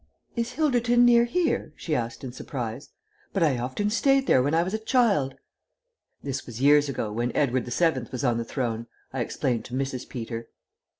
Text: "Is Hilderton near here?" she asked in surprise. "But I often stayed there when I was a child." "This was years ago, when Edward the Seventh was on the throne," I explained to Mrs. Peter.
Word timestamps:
"Is 0.35 0.53
Hilderton 0.53 1.05
near 1.05 1.25
here?" 1.25 1.73
she 1.75 1.93
asked 1.93 2.23
in 2.23 2.31
surprise. 2.31 2.89
"But 3.33 3.43
I 3.43 3.59
often 3.59 3.91
stayed 3.91 4.25
there 4.25 4.41
when 4.41 4.55
I 4.55 4.63
was 4.63 4.73
a 4.73 4.79
child." 4.79 5.35
"This 6.23 6.47
was 6.47 6.59
years 6.59 6.89
ago, 6.89 7.11
when 7.11 7.31
Edward 7.35 7.65
the 7.65 7.69
Seventh 7.69 8.11
was 8.11 8.23
on 8.23 8.39
the 8.39 8.43
throne," 8.43 8.87
I 9.13 9.19
explained 9.21 9.63
to 9.65 9.75
Mrs. 9.75 10.09
Peter. 10.09 10.47